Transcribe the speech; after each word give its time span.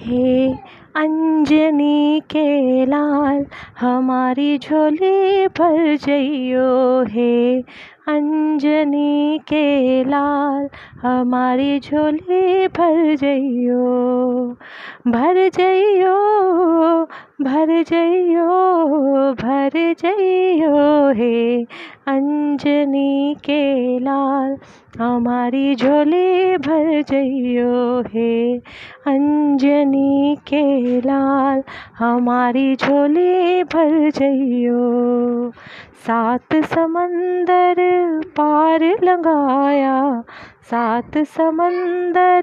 हे 0.00 0.52
अंजनी 0.96 2.20
के 2.20 2.84
लाल, 2.86 3.46
हमारी 3.80 4.58
झोली 4.58 5.46
भर 5.46 5.96
जइयो 5.96 7.02
हे। 7.08 7.60
अंजनी 8.08 9.38
के 9.48 10.04
लाल, 10.04 10.68
हमारी 11.02 11.78
झोली 11.80 12.68
भर 12.68 13.14
जइयो 13.16 13.86
भर 15.08 15.48
जइयो 15.48 16.16
भर 17.42 17.82
जइयो 17.82 18.46
भर 19.42 19.94
जइयो 20.02 21.12
हे। 21.12 21.47
अंजनी 22.06 23.34
के 23.34 23.98
लाल, 23.98 24.56
हमारी 25.02 25.74
झोली 25.74 26.56
भर 26.56 27.02
जइयो 27.02 28.00
हे। 28.00 28.56
अंजनी 29.06 30.36
के 30.36 31.00
लाल, 31.00 31.62
हमारी 31.98 32.76
झोली 32.76 33.64
भर 33.64 34.10
जइयो। 34.10 35.50
सात 36.06 36.54
समंदर 36.54 37.74
पार 38.24 38.82
लगाया, 39.04 40.22
सात 40.62 41.18
समंदर 41.18 42.42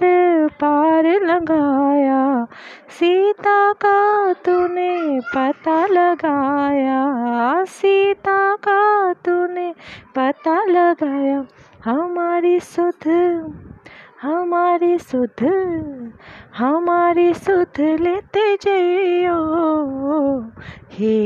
पार 0.61 1.03
लगाया। 1.03 2.47
सीता 2.89 3.14
का 3.73 4.33
तूने 4.45 5.19
पता 5.35 5.85
लगाया, 5.85 7.63
सीता 7.63 8.55
का 8.55 9.13
तूने 9.13 9.73
पता 10.15 10.63
लगाया, 10.65 11.45
हमारी 11.85 12.59
सुध 12.59 13.07
हमारी 14.21 14.97
सुध 14.97 15.41
हमारी 16.57 17.33
सुध 17.33 17.79
लेते 18.01 18.55
जइयो 18.55 19.39
हे 20.91 21.17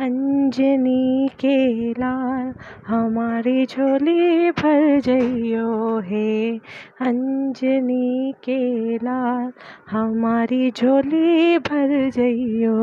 अंजनी 0.00 1.28
के 1.28 1.90
लाल 1.90 2.54
हमारी 2.86 3.66
झोली 3.66 4.50
भर 4.50 5.00
जइयो 5.00 5.98
हे। 5.98 6.56
अंजनी 7.00 8.32
के 8.32 8.96
लाल 8.96 9.52
हमारी 9.90 10.70
झोली 10.70 11.58
भर 11.58 12.10
जइयो। 12.10 12.76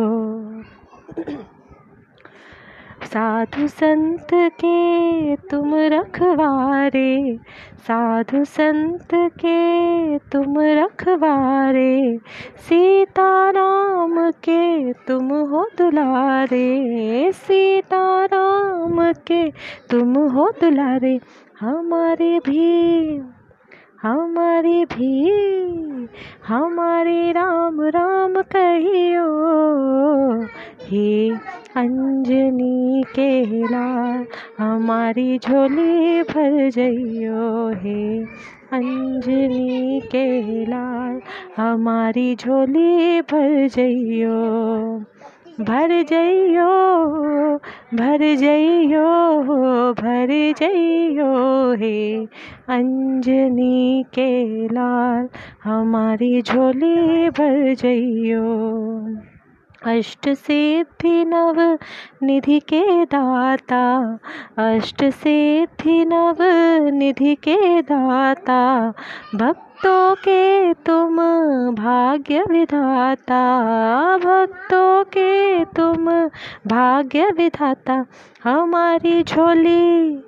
साधु 3.03 3.67
संत 3.67 4.27
के 4.33 5.35
तुम 5.35 5.75
रखवारे, 5.75 7.37
साधु 7.77 8.43
संत 8.43 9.07
के 9.13 10.17
तुम 10.17 10.59
रखवारे, 10.59 12.17
सीता 12.57 13.44
के 14.31 14.93
तुम 14.93 15.27
हो 15.27 15.65
दुलारे 15.77 17.31
सीता 17.31 18.25
राम 18.25 19.11
के 19.11 19.51
तुम 19.89 20.13
हो 20.13 20.51
दुलारे, 20.61 21.19
हमारे 21.59 22.39
भी 22.39 23.21
हमारे 24.03 24.85
भी, 24.85 25.29
हमारे 26.47 27.31
राम 27.31 27.81
राम 27.81 28.33
कहियो, 28.41 29.25
हे 30.81 31.29
अंजनी 31.77 33.03
के 33.15 33.29
लाल 33.67 34.25
हमारी 34.59 35.37
झोली 35.37 36.21
भर 36.23 36.69
जइयो 36.69 37.69
हे। 37.69 38.19
अंजनी 38.73 39.99
के 40.11 40.25
लाल 40.65 41.19
हमारी 41.57 42.35
झोली 42.35 43.21
भर 43.21 43.67
जइयो। 43.67 44.37
भर 45.61 46.01
जइयो 46.03 46.69
भर 47.97 48.35
जइयो 48.35 49.05
भर 49.93 50.53
जइयो 50.59 51.31
हे। 51.73 52.15
अंजनी 52.77 54.03
के 54.13 54.31
लाल 54.67 55.27
हमारी 55.63 56.41
झोली 56.41 57.29
भर 57.29 57.73
जइयो। 57.73 58.43
अष्ट 59.85 60.29
सिद्धि 60.29 61.25
नव 61.25 61.77
निधि 62.23 62.59
के 62.59 63.05
दाता। 63.05 64.19
अष्ट 64.57 65.03
सिद्धि 65.03 66.05
नव 66.05 66.37
निधि 66.93 67.35
के 67.35 67.81
दाता। 67.81 68.93
भक्तों 69.35 70.15
के 70.15 70.73
तुम 70.73 71.17
भाग्य 71.75 72.43
विधाता। 72.49 73.61
भक्तों 74.17 75.03
के 75.03 75.65
तुम 75.65 76.05
भाग्य 76.67 77.31
विधाता। 77.37 78.05
हमारी 78.43 79.23
झोली 79.23 80.23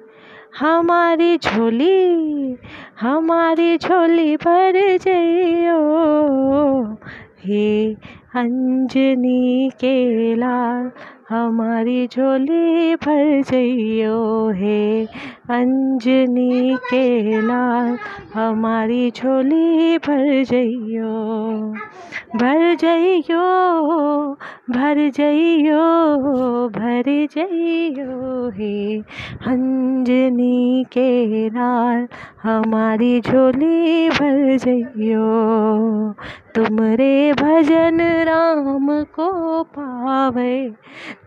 हमारी 0.59 1.37
झोली 1.37 2.57
हमारी 3.01 3.77
झोली 3.77 4.37
भर 4.37 4.97
जइयो। 4.97 5.77
हे 7.45 7.93
अंजनी 8.37 9.69
के 9.79 9.93
हमारी 11.29 12.07
झोली 12.07 12.95
भर 12.95 13.41
जइयो 13.49 14.49
हे। 14.55 15.05
अंजनी 15.49 16.75
के 16.89 17.41
लाल 17.41 17.97
हमारी 18.33 19.11
झोली 19.11 19.97
भर 19.97 20.43
जइयो। 20.43 21.11
भर 22.35 22.75
जइयो 22.75 23.43
भर 24.69 25.09
जइयो 25.09 25.83
भर 26.69 27.03
जइयो 27.35 28.49
हे। 28.49 28.97
अंजनी 29.47 30.83
के 30.93 31.49
लाल 31.49 32.07
हमारी 32.43 33.19
झोली 33.21 34.09
भर 34.09 34.57
जइयो। 34.57 35.27
तुमरे 36.55 37.33
भजन 37.33 38.01
राम 38.01 39.03
को 39.03 39.63
पावे 39.63 40.73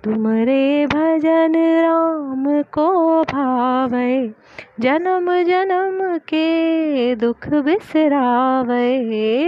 तुमरे 0.05 0.87
भजन 0.87 1.53
राम 1.56 2.62
को 2.62 3.23
भावे, 3.23 4.33
जन्म 4.81 5.43
जन्म 5.43 6.19
के 6.19 7.15
दुख 7.15 7.49
बिसरावे, 7.49 8.89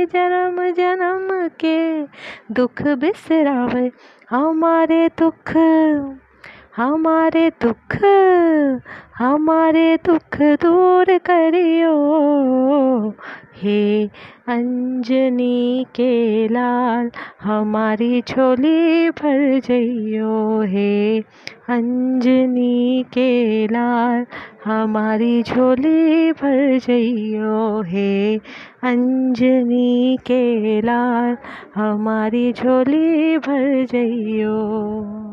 जन्म 0.06 0.70
जन्म 0.72 1.48
के 1.48 2.02
दुख 2.54 2.82
बिसरावे। 2.82 3.91
हमारे 4.31 5.08
दुख 5.08 5.56
हमारे 6.76 7.50
दुख 7.62 7.97
हमारे 9.19 9.97
दुख 9.97 10.36
दूर 10.42 11.19
करियो। 11.19 11.94
हे। 13.62 14.04
अंजनी 14.48 15.86
के 15.94 16.48
लाल, 16.48 17.10
हमारी 17.42 18.20
झोली 18.20 19.10
भर 19.10 19.60
जइयो 19.60 20.60
हे। 20.60 21.20
अंजनी 21.68 23.04
के 23.12 23.66
लाल, 23.66 24.26
हमारी 24.64 25.42
झोली 25.42 26.32
भर 26.32 26.78
जइयो 26.78 27.82
हे। 27.82 28.36
अंजनी 28.82 30.18
के 30.26 30.80
लाल, 30.80 31.36
हमारी 31.74 32.52
झोली 32.52 33.38
भर 33.38 33.84
जइयो। 33.84 35.31